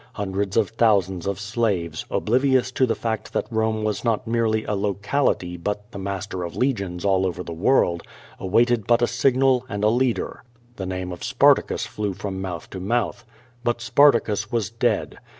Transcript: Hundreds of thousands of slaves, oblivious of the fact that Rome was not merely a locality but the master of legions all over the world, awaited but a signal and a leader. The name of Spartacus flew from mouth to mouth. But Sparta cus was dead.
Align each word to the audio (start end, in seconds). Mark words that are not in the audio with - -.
Hundreds 0.13 0.57
of 0.57 0.71
thousands 0.71 1.27
of 1.27 1.39
slaves, 1.39 2.05
oblivious 2.09 2.71
of 2.79 2.87
the 2.87 2.95
fact 2.95 3.33
that 3.33 3.45
Rome 3.51 3.83
was 3.83 4.03
not 4.03 4.25
merely 4.25 4.63
a 4.65 4.73
locality 4.73 5.57
but 5.57 5.91
the 5.91 5.99
master 5.99 6.41
of 6.43 6.55
legions 6.57 7.05
all 7.05 7.23
over 7.23 7.43
the 7.43 7.53
world, 7.53 8.01
awaited 8.39 8.87
but 8.87 9.03
a 9.03 9.07
signal 9.07 9.63
and 9.69 9.83
a 9.83 9.89
leader. 9.89 10.43
The 10.77 10.87
name 10.87 11.11
of 11.11 11.23
Spartacus 11.23 11.85
flew 11.85 12.15
from 12.15 12.41
mouth 12.41 12.67
to 12.71 12.79
mouth. 12.79 13.23
But 13.63 13.79
Sparta 13.79 14.21
cus 14.21 14.51
was 14.51 14.71
dead. 14.71 15.19